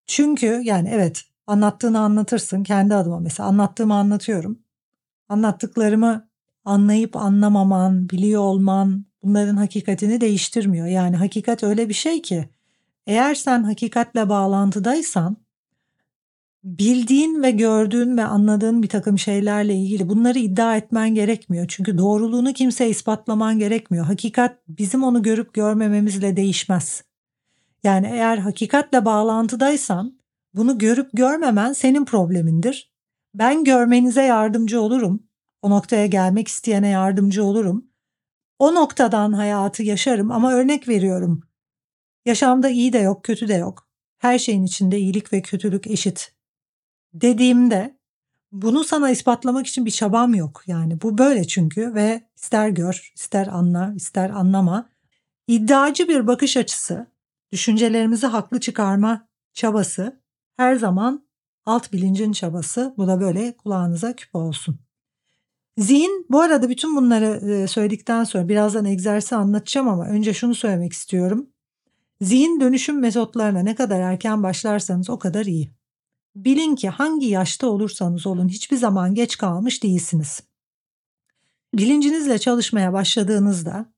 Çünkü 0.06 0.60
yani 0.64 0.88
evet 0.92 1.22
anlattığını 1.46 2.00
anlatırsın 2.00 2.62
kendi 2.62 2.94
adıma 2.94 3.20
mesela 3.20 3.48
anlattığımı 3.48 3.94
anlatıyorum. 3.94 4.58
Anlattıklarımı 5.28 6.28
anlayıp 6.64 7.16
anlamaman, 7.16 8.08
biliyor 8.08 8.42
olman 8.42 9.04
bunların 9.22 9.56
hakikatini 9.56 10.20
değiştirmiyor. 10.20 10.86
Yani 10.86 11.16
hakikat 11.16 11.62
öyle 11.62 11.88
bir 11.88 11.94
şey 11.94 12.22
ki 12.22 12.48
eğer 13.06 13.34
sen 13.34 13.62
hakikatle 13.62 14.28
bağlantıdaysan 14.28 15.43
bildiğin 16.64 17.42
ve 17.42 17.50
gördüğün 17.50 18.16
ve 18.16 18.24
anladığın 18.24 18.82
bir 18.82 18.88
takım 18.88 19.18
şeylerle 19.18 19.74
ilgili 19.74 20.08
bunları 20.08 20.38
iddia 20.38 20.76
etmen 20.76 21.14
gerekmiyor. 21.14 21.66
Çünkü 21.68 21.98
doğruluğunu 21.98 22.52
kimse 22.52 22.88
ispatlaman 22.88 23.58
gerekmiyor. 23.58 24.04
Hakikat 24.04 24.58
bizim 24.68 25.02
onu 25.02 25.22
görüp 25.22 25.54
görmememizle 25.54 26.36
değişmez. 26.36 27.04
Yani 27.82 28.06
eğer 28.06 28.38
hakikatle 28.38 29.04
bağlantıdaysan 29.04 30.18
bunu 30.54 30.78
görüp 30.78 31.10
görmemen 31.12 31.72
senin 31.72 32.04
problemindir. 32.04 32.92
Ben 33.34 33.64
görmenize 33.64 34.22
yardımcı 34.22 34.80
olurum. 34.80 35.22
O 35.62 35.70
noktaya 35.70 36.06
gelmek 36.06 36.48
isteyene 36.48 36.88
yardımcı 36.88 37.44
olurum. 37.44 37.86
O 38.58 38.74
noktadan 38.74 39.32
hayatı 39.32 39.82
yaşarım 39.82 40.30
ama 40.30 40.52
örnek 40.52 40.88
veriyorum. 40.88 41.42
Yaşamda 42.26 42.68
iyi 42.68 42.92
de 42.92 42.98
yok, 42.98 43.24
kötü 43.24 43.48
de 43.48 43.54
yok. 43.54 43.88
Her 44.18 44.38
şeyin 44.38 44.64
içinde 44.64 44.98
iyilik 44.98 45.32
ve 45.32 45.42
kötülük 45.42 45.86
eşit 45.86 46.34
dediğimde 47.14 47.98
Bunu 48.52 48.84
sana 48.84 49.10
ispatlamak 49.10 49.66
için 49.66 49.86
bir 49.86 49.90
çabam 49.90 50.34
yok. 50.34 50.62
Yani 50.66 51.00
bu 51.02 51.18
böyle 51.18 51.46
çünkü 51.46 51.94
ve 51.94 52.22
ister 52.36 52.68
gör, 52.68 53.12
ister 53.14 53.46
anla, 53.46 53.92
ister 53.96 54.30
anlama. 54.30 54.90
İddiacı 55.48 56.08
bir 56.08 56.26
bakış 56.26 56.56
açısı, 56.56 57.06
düşüncelerimizi 57.52 58.26
haklı 58.26 58.60
çıkarma 58.60 59.28
çabası 59.52 60.20
her 60.56 60.76
zaman 60.76 61.26
alt 61.66 61.92
bilincin 61.92 62.32
çabası. 62.32 62.94
Bu 62.96 63.06
da 63.06 63.20
böyle 63.20 63.56
kulağınıza 63.56 64.16
küpe 64.16 64.38
olsun. 64.38 64.78
Zihin 65.78 66.26
bu 66.30 66.40
arada 66.40 66.68
bütün 66.68 66.96
bunları 66.96 67.52
e, 67.52 67.66
söyledikten 67.66 68.24
sonra 68.24 68.48
birazdan 68.48 68.84
egzersizi 68.84 69.36
anlatacağım 69.36 69.88
ama 69.88 70.06
önce 70.06 70.34
şunu 70.34 70.54
söylemek 70.54 70.92
istiyorum. 70.92 71.46
Zihin 72.20 72.60
dönüşüm 72.60 73.00
metotlarına 73.00 73.60
ne 73.60 73.74
kadar 73.74 74.00
erken 74.00 74.42
başlarsanız 74.42 75.10
o 75.10 75.18
kadar 75.18 75.44
iyi. 75.44 75.83
Bilin 76.36 76.74
ki 76.74 76.88
hangi 76.88 77.26
yaşta 77.26 77.66
olursanız 77.66 78.26
olun 78.26 78.48
hiçbir 78.48 78.76
zaman 78.76 79.14
geç 79.14 79.36
kalmış 79.36 79.82
değilsiniz. 79.82 80.42
Bilincinizle 81.74 82.38
çalışmaya 82.38 82.92
başladığınızda, 82.92 83.92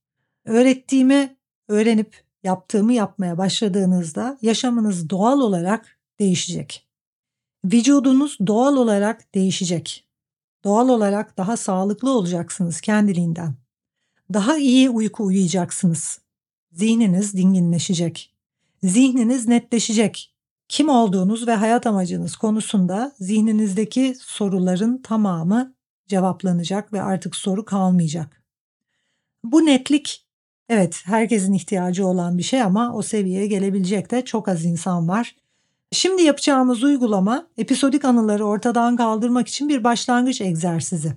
öğrettiğimi 0.44 1.36
öğrenip 1.68 2.24
yaptığımı 2.42 2.92
yapmaya 2.92 3.38
başladığınızda 3.38 4.38
yaşamınız 4.42 5.10
doğal 5.10 5.40
olarak 5.40 5.98
değişecek. 6.20 6.86
Vücudunuz 7.64 8.38
doğal 8.46 8.76
olarak 8.76 9.34
değişecek. 9.34 10.08
Doğal 10.64 10.88
olarak 10.88 11.38
daha 11.38 11.56
sağlıklı 11.56 12.10
olacaksınız 12.10 12.80
kendiliğinden. 12.80 13.54
Daha 14.32 14.56
iyi 14.56 14.90
uyku 14.90 15.24
uyuyacaksınız. 15.24 16.20
Zihniniz 16.72 17.34
dinginleşecek. 17.34 18.34
Zihniniz 18.82 19.48
netleşecek. 19.48 20.35
Kim 20.68 20.88
olduğunuz 20.88 21.46
ve 21.46 21.54
hayat 21.54 21.87
amacınız 21.87 22.37
konusunda 22.37 23.12
zihninizdeki 23.18 24.14
soruların 24.20 25.02
tamamı 25.02 25.75
cevaplanacak 26.06 26.92
ve 26.92 27.02
artık 27.02 27.37
soru 27.37 27.64
kalmayacak. 27.64 28.42
Bu 29.44 29.66
netlik 29.66 30.26
evet 30.68 31.02
herkesin 31.04 31.52
ihtiyacı 31.52 32.06
olan 32.06 32.38
bir 32.38 32.42
şey 32.42 32.62
ama 32.62 32.94
o 32.94 33.02
seviyeye 33.02 33.46
gelebilecek 33.46 34.11
de 34.11 34.25
çok 34.25 34.49
az 34.49 34.64
insan 34.64 35.08
var. 35.08 35.37
Şimdi 35.92 36.23
yapacağımız 36.23 36.82
uygulama 36.82 37.49
episodik 37.58 38.04
anıları 38.04 38.44
ortadan 38.44 38.96
kaldırmak 38.96 39.49
için 39.49 39.68
bir 39.68 39.85
başlangıç 39.85 40.40
egzersizi. 40.40 41.12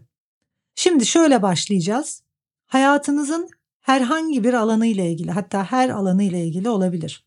Şimdi 0.76 1.06
şöyle 1.06 1.42
başlayacağız. 1.42 2.24
Hayatınızın 2.68 3.50
herhangi 3.82 4.44
bir 4.44 4.54
alanı 4.54 4.86
ile 4.86 5.12
ilgili 5.12 5.32
hatta 5.32 5.64
her 5.64 5.90
alanı 5.90 6.24
ile 6.24 6.46
ilgili 6.46 6.70
olabilir. 6.70 7.26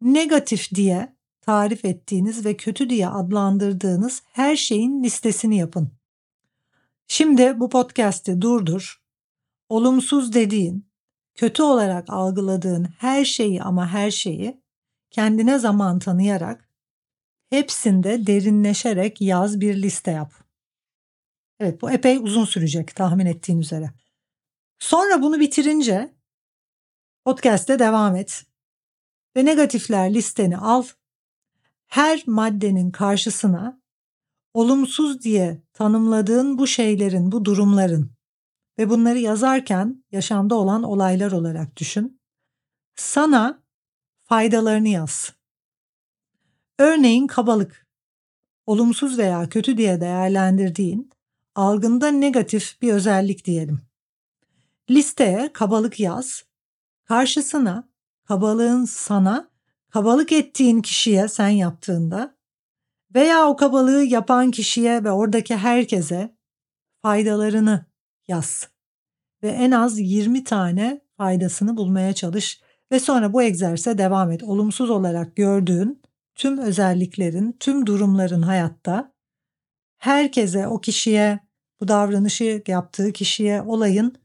Negatif 0.00 0.74
diye 0.74 1.15
tarif 1.46 1.84
ettiğiniz 1.84 2.44
ve 2.44 2.56
kötü 2.56 2.90
diye 2.90 3.08
adlandırdığınız 3.08 4.22
her 4.32 4.56
şeyin 4.56 5.02
listesini 5.02 5.58
yapın. 5.58 5.92
Şimdi 7.08 7.60
bu 7.60 7.68
podcast'i 7.68 8.40
durdur. 8.40 9.02
Olumsuz 9.68 10.32
dediğin, 10.32 10.88
kötü 11.34 11.62
olarak 11.62 12.10
algıladığın 12.10 12.84
her 12.84 13.24
şeyi 13.24 13.62
ama 13.62 13.88
her 13.88 14.10
şeyi 14.10 14.62
kendine 15.10 15.58
zaman 15.58 15.98
tanıyarak 15.98 16.68
hepsinde 17.50 18.26
derinleşerek 18.26 19.20
yaz 19.20 19.60
bir 19.60 19.82
liste 19.82 20.10
yap. 20.10 20.32
Evet 21.60 21.82
bu 21.82 21.90
epey 21.90 22.16
uzun 22.16 22.44
sürecek 22.44 22.96
tahmin 22.96 23.26
ettiğin 23.26 23.58
üzere. 23.58 23.90
Sonra 24.78 25.22
bunu 25.22 25.40
bitirince 25.40 26.14
podcast'te 27.24 27.78
devam 27.78 28.16
et. 28.16 28.44
Ve 29.36 29.44
negatifler 29.44 30.14
listeni 30.14 30.58
al. 30.58 30.84
Her 31.86 32.22
maddenin 32.26 32.90
karşısına 32.90 33.80
olumsuz 34.54 35.22
diye 35.22 35.62
tanımladığın 35.72 36.58
bu 36.58 36.66
şeylerin, 36.66 37.32
bu 37.32 37.44
durumların 37.44 38.10
ve 38.78 38.90
bunları 38.90 39.18
yazarken 39.18 40.04
yaşamda 40.12 40.54
olan 40.54 40.82
olaylar 40.82 41.32
olarak 41.32 41.76
düşün. 41.76 42.20
Sana 42.94 43.62
faydalarını 44.24 44.88
yaz. 44.88 45.32
Örneğin 46.78 47.26
kabalık. 47.26 47.86
Olumsuz 48.66 49.18
veya 49.18 49.48
kötü 49.48 49.78
diye 49.78 50.00
değerlendirdiğin, 50.00 51.10
algında 51.54 52.08
negatif 52.08 52.82
bir 52.82 52.92
özellik 52.92 53.44
diyelim. 53.44 53.80
Listeye 54.90 55.52
kabalık 55.52 56.00
yaz. 56.00 56.44
Karşısına 57.04 57.88
kabalığın 58.24 58.84
sana, 58.84 59.50
kabalık 59.96 60.32
ettiğin 60.32 60.82
kişiye 60.82 61.28
sen 61.28 61.48
yaptığında 61.48 62.36
veya 63.14 63.48
o 63.48 63.56
kabalığı 63.56 64.04
yapan 64.04 64.50
kişiye 64.50 65.04
ve 65.04 65.10
oradaki 65.10 65.56
herkese 65.56 66.36
faydalarını 67.02 67.86
yaz. 68.28 68.68
Ve 69.42 69.48
en 69.48 69.70
az 69.70 69.98
20 69.98 70.44
tane 70.44 71.00
faydasını 71.16 71.76
bulmaya 71.76 72.12
çalış 72.12 72.60
ve 72.92 73.00
sonra 73.00 73.32
bu 73.32 73.42
egzersize 73.42 73.98
devam 73.98 74.32
et. 74.32 74.42
Olumsuz 74.42 74.90
olarak 74.90 75.36
gördüğün 75.36 76.02
tüm 76.34 76.58
özelliklerin, 76.58 77.56
tüm 77.60 77.86
durumların 77.86 78.42
hayatta 78.42 79.12
herkese, 79.98 80.68
o 80.68 80.80
kişiye, 80.80 81.40
bu 81.80 81.88
davranışı 81.88 82.62
yaptığı 82.68 83.12
kişiye, 83.12 83.62
olayın 83.62 84.16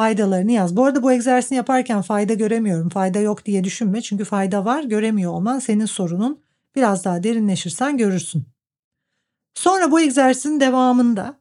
faydalarını 0.00 0.52
yaz. 0.52 0.76
Bu 0.76 0.84
arada 0.84 1.02
bu 1.02 1.12
egzersizini 1.12 1.56
yaparken 1.56 2.02
fayda 2.02 2.34
göremiyorum, 2.34 2.88
fayda 2.88 3.18
yok 3.18 3.46
diye 3.46 3.64
düşünme. 3.64 4.02
Çünkü 4.02 4.24
fayda 4.24 4.64
var, 4.64 4.82
göremiyor 4.82 5.32
olman 5.32 5.58
senin 5.58 5.86
sorunun. 5.86 6.40
Biraz 6.76 7.04
daha 7.04 7.22
derinleşirsen 7.22 7.96
görürsün. 7.96 8.44
Sonra 9.54 9.90
bu 9.90 10.00
egzersizin 10.00 10.60
devamında 10.60 11.40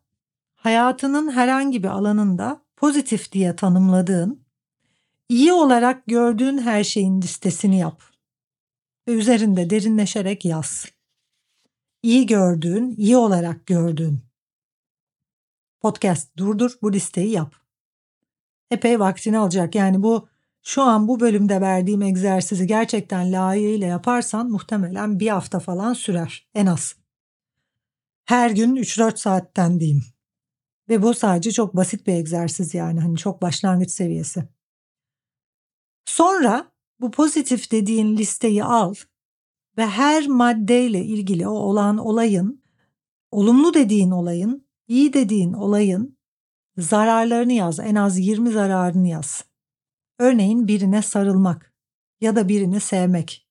hayatının 0.56 1.32
herhangi 1.32 1.84
bir 1.84 1.88
alanında 1.88 2.62
pozitif 2.76 3.32
diye 3.32 3.56
tanımladığın, 3.56 4.44
iyi 5.30 5.54
olarak 5.54 6.08
gördüğün 6.08 6.58
her 6.58 6.84
şeyin 6.84 7.22
listesini 7.22 7.80
yap 7.80 8.04
ve 9.08 9.12
üzerinde 9.12 9.70
derinleşerek 9.70 10.46
yaz. 10.46 10.86
İyi 12.04 12.26
gördüğün, 12.26 12.96
iyi 12.98 13.18
olarak 13.18 13.66
gördüğün. 13.66 14.20
Podcast 15.82 16.38
durdur, 16.38 16.72
bu 16.82 16.94
listeyi 16.94 17.32
yap 17.32 17.69
epey 18.72 19.00
vaktini 19.00 19.38
alacak. 19.38 19.76
Yani 19.76 20.04
bu 20.04 20.28
şu 20.64 20.82
an 20.82 21.08
bu 21.08 21.20
bölümde 21.20 21.62
verdiğim 21.62 22.02
egzersizi 22.02 22.68
gerçekten 22.68 23.32
layığıyla 23.32 23.88
yaparsan 23.88 24.52
muhtemelen 24.52 25.20
bir 25.20 25.28
hafta 25.28 25.60
falan 25.60 25.94
sürer 25.94 26.48
en 26.56 26.66
az. 26.66 26.96
Her 28.26 28.52
gün 28.52 28.76
3-4 28.76 29.18
saatten 29.18 29.80
diyeyim. 29.80 30.04
Ve 30.90 31.02
bu 31.02 31.14
sadece 31.14 31.52
çok 31.52 31.76
basit 31.76 32.08
bir 32.08 32.14
egzersiz 32.14 32.74
yani 32.74 33.00
hani 33.00 33.18
çok 33.18 33.42
başlangıç 33.42 33.92
seviyesi. 33.92 34.44
Sonra 36.06 36.72
bu 37.00 37.12
pozitif 37.12 37.72
dediğin 37.72 38.18
listeyi 38.18 38.64
al 38.64 38.94
ve 39.78 39.86
her 39.88 40.28
maddeyle 40.28 41.06
ilgili 41.06 41.48
o 41.48 41.52
olan 41.52 41.98
olayın, 41.98 42.64
olumlu 43.32 43.74
dediğin 43.74 44.12
olayın, 44.12 44.68
iyi 44.88 45.14
dediğin 45.14 45.54
olayın 45.54 46.19
Zararlarını 46.80 47.54
yaz, 47.54 47.80
en 47.80 47.96
az 47.96 48.20
20 48.20 48.52
zararını 48.52 49.08
yaz. 49.08 49.46
Örneğin 50.20 50.68
birine 50.68 51.02
sarılmak 51.02 51.74
ya 52.22 52.36
da 52.36 52.50
birini 52.50 52.80
sevmek. 52.80 53.48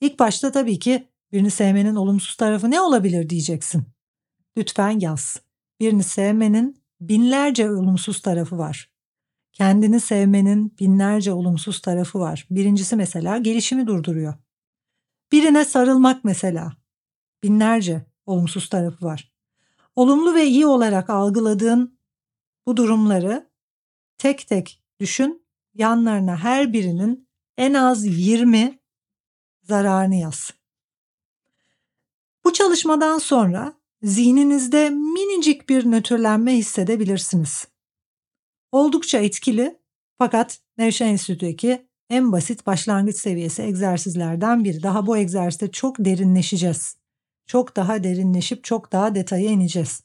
İlk 0.00 0.18
başta 0.18 0.52
tabii 0.52 0.78
ki 0.78 1.08
birini 1.32 1.50
sevmenin 1.50 1.94
olumsuz 1.94 2.36
tarafı 2.36 2.70
ne 2.70 2.80
olabilir 2.80 3.28
diyeceksin. 3.28 3.84
Lütfen 4.56 5.00
yaz. 5.00 5.40
Birini 5.80 6.02
sevmenin 6.02 6.82
binlerce 7.00 7.70
olumsuz 7.70 8.22
tarafı 8.22 8.58
var. 8.58 8.92
Kendini 9.52 10.00
sevmenin 10.00 10.76
binlerce 10.80 11.32
olumsuz 11.32 11.80
tarafı 11.80 12.20
var. 12.20 12.46
Birincisi 12.50 12.96
mesela 12.96 13.38
gelişimi 13.38 13.86
durduruyor. 13.86 14.34
Birine 15.32 15.64
sarılmak 15.64 16.24
mesela 16.24 16.72
binlerce 17.42 18.06
olumsuz 18.26 18.68
tarafı 18.68 19.04
var. 19.04 19.32
Olumlu 19.96 20.34
ve 20.34 20.46
iyi 20.46 20.66
olarak 20.66 21.10
algıladığın 21.10 21.91
bu 22.66 22.76
durumları 22.76 23.50
tek 24.18 24.46
tek 24.48 24.82
düşün. 25.00 25.42
Yanlarına 25.74 26.36
her 26.36 26.72
birinin 26.72 27.28
en 27.58 27.74
az 27.74 28.06
20 28.06 28.78
zararını 29.62 30.14
yaz. 30.14 30.50
Bu 32.44 32.52
çalışmadan 32.52 33.18
sonra 33.18 33.72
zihninizde 34.02 34.90
minicik 34.90 35.68
bir 35.68 35.90
nötrlenme 35.90 36.56
hissedebilirsiniz. 36.56 37.68
Oldukça 38.72 39.18
etkili 39.18 39.78
fakat 40.18 40.60
Nevşehir 40.78 41.10
Enstitü'deki 41.10 41.86
en 42.10 42.32
basit 42.32 42.66
başlangıç 42.66 43.16
seviyesi 43.16 43.62
egzersizlerden 43.62 44.64
biri. 44.64 44.82
Daha 44.82 45.06
bu 45.06 45.16
egzersizde 45.16 45.70
çok 45.70 45.96
derinleşeceğiz. 45.98 46.96
Çok 47.46 47.76
daha 47.76 48.04
derinleşip 48.04 48.64
çok 48.64 48.92
daha 48.92 49.14
detaya 49.14 49.50
ineceğiz. 49.50 50.02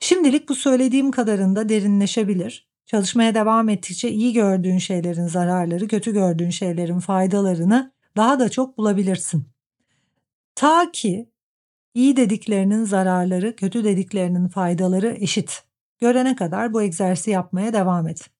Şimdilik 0.00 0.48
bu 0.48 0.54
söylediğim 0.54 1.10
kadarında 1.10 1.68
derinleşebilir. 1.68 2.68
Çalışmaya 2.86 3.34
devam 3.34 3.68
ettikçe 3.68 4.10
iyi 4.10 4.32
gördüğün 4.32 4.78
şeylerin 4.78 5.26
zararları, 5.26 5.88
kötü 5.88 6.12
gördüğün 6.12 6.50
şeylerin 6.50 7.00
faydalarını 7.00 7.92
daha 8.16 8.40
da 8.40 8.48
çok 8.48 8.78
bulabilirsin. 8.78 9.44
Ta 10.54 10.90
ki 10.92 11.28
İyi 11.98 12.16
dediklerinin 12.16 12.84
zararları, 12.84 13.56
kötü 13.56 13.84
dediklerinin 13.84 14.48
faydaları 14.48 15.16
eşit. 15.20 15.62
Görene 16.00 16.36
kadar 16.36 16.72
bu 16.72 16.82
egzersizi 16.82 17.30
yapmaya 17.30 17.72
devam 17.72 18.08
et. 18.08 18.30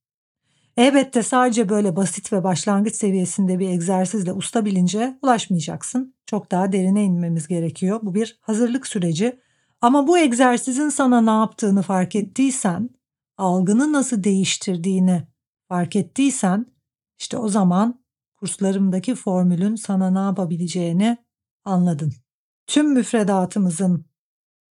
Elbette 0.77 1.23
sadece 1.23 1.69
böyle 1.69 1.97
basit 1.97 2.33
ve 2.33 2.45
başlangıç 2.45 2.95
seviyesinde 2.95 3.59
bir 3.59 3.69
egzersizle 3.69 4.33
usta 4.33 4.65
bilince 4.65 5.19
ulaşmayacaksın. 5.23 6.15
Çok 6.27 6.51
daha 6.51 6.73
derine 6.73 7.05
inmemiz 7.05 7.49
gerekiyor. 7.49 8.01
Bu 8.03 8.15
bir 8.15 8.39
hazırlık 8.41 8.87
süreci. 8.87 9.41
Ama 9.81 10.07
bu 10.07 10.19
egzersizin 10.19 10.89
sana 10.89 11.21
ne 11.21 11.31
yaptığını 11.31 11.83
fark 11.83 12.17
ettiysen, 12.17 12.91
algını 13.37 13.93
nasıl 13.93 14.25
değiştirdiğini 14.25 15.23
fark 15.69 15.97
ettiysen, 15.97 16.67
işte 17.19 17.37
o 17.37 17.49
zaman 17.49 18.05
kurslarımdaki 18.37 19.15
formülün 19.15 19.75
sana 19.75 20.11
ne 20.11 20.19
yapabileceğini 20.19 21.17
anladın. 21.65 22.13
Tüm 22.67 22.93
müfredatımızın 22.93 24.05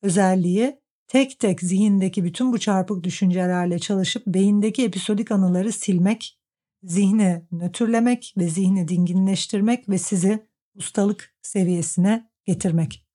özelliği 0.02 0.80
tek 1.08 1.40
tek 1.40 1.62
zihindeki 1.62 2.24
bütün 2.24 2.54
bu 2.54 2.60
çarpık 2.60 3.04
düşüncelerle 3.04 3.80
çalışıp 3.80 4.28
beyindeki 4.28 4.84
episodik 4.86 5.32
anıları 5.32 5.72
silmek, 5.72 6.40
zihni 6.84 7.48
nötrlemek 7.52 8.34
ve 8.38 8.48
zihni 8.48 8.88
dinginleştirmek 8.88 9.90
ve 9.90 9.98
sizi 9.98 10.48
ustalık 10.76 11.36
seviyesine 11.42 12.30
getirmek. 12.46 13.07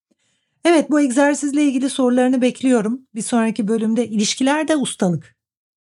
Evet 0.65 0.91
bu 0.91 1.01
egzersizle 1.01 1.65
ilgili 1.65 1.91
sorularını 1.91 2.43
bekliyorum. 2.43 3.01
Bir 3.15 3.23
sonraki 3.23 3.69
bölümde 3.69 4.09
ilişkilerde 4.09 4.77
ustalık. 4.77 5.37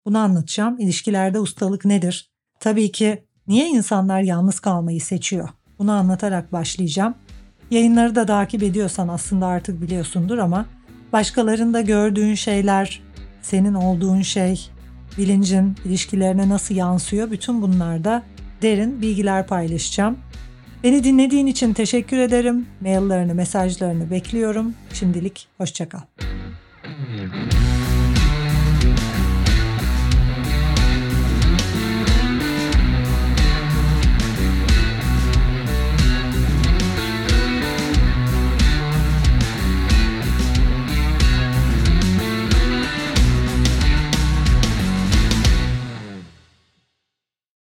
Bunu 0.06 0.18
anlatacağım. 0.18 0.80
İlişkilerde 0.80 1.40
ustalık 1.40 1.86
nedir? 1.86 2.32
Tabii 2.60 2.92
ki 2.92 3.24
niye 3.48 3.68
insanlar 3.68 4.22
yalnız 4.22 4.60
kalmayı 4.60 5.02
seçiyor? 5.02 5.50
Bunu 5.80 5.92
anlatarak 5.92 6.52
başlayacağım. 6.52 7.16
Yayınları 7.72 8.16
da 8.16 8.26
takip 8.26 8.64
ediyorsan 8.64 9.08
aslında 9.08 9.48
artık 9.48 9.82
biliyorsundur 9.82 10.38
ama 10.38 10.66
başkalarında 11.14 11.82
gördüğün 11.82 12.36
şeyler, 12.36 13.02
senin 13.42 13.74
olduğun 13.74 14.22
şey, 14.22 14.70
bilincin 15.18 15.76
ilişkilerine 15.86 16.50
nasıl 16.50 16.76
yansıyor 16.76 17.32
bütün 17.32 17.62
bunlarda 17.62 18.24
derin 18.62 19.02
bilgiler 19.02 19.48
paylaşacağım. 19.48 20.18
Beni 20.84 21.04
dinlediğin 21.04 21.48
için 21.48 21.74
teşekkür 21.74 22.18
ederim. 22.18 22.68
Maillerını, 22.82 23.36
mesajlarını 23.36 24.12
bekliyorum. 24.12 24.74
Şimdilik 24.94 25.48
hoşçakal. 25.58 26.00